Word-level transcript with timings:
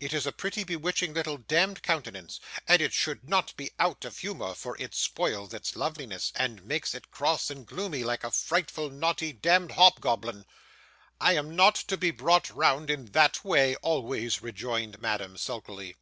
'It 0.00 0.12
is 0.12 0.26
a 0.26 0.32
pretty, 0.32 0.64
bewitching 0.64 1.14
little 1.14 1.38
demd 1.38 1.82
countenance, 1.82 2.40
and 2.66 2.82
it 2.82 2.92
should 2.92 3.28
not 3.28 3.56
be 3.56 3.70
out 3.78 4.04
of 4.04 4.18
humour, 4.18 4.52
for 4.52 4.76
it 4.80 4.92
spoils 4.92 5.54
its 5.54 5.76
loveliness, 5.76 6.32
and 6.34 6.64
makes 6.64 6.96
it 6.96 7.12
cross 7.12 7.48
and 7.48 7.64
gloomy 7.66 8.02
like 8.02 8.24
a 8.24 8.30
frightful, 8.32 8.90
naughty, 8.90 9.32
demd 9.32 9.70
hobgoblin.' 9.70 10.44
'I 11.20 11.32
am 11.36 11.54
not 11.54 11.76
to 11.76 11.96
be 11.96 12.10
brought 12.10 12.50
round 12.50 12.90
in 12.90 13.04
that 13.12 13.44
way, 13.44 13.76
always,' 13.76 14.42
rejoined 14.42 15.00
Madame, 15.00 15.36
sulkily. 15.36 15.94